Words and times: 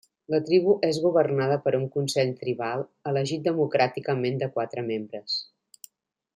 La 0.33 0.37
tribu 0.45 0.71
és 0.87 0.99
governada 1.03 1.57
per 1.65 1.73
un 1.81 1.85
consell 1.97 2.33
tribal 2.41 2.83
elegit 3.13 3.45
democràticament 3.51 4.43
de 4.45 4.51
quatre 4.57 4.89
membres. 4.93 5.41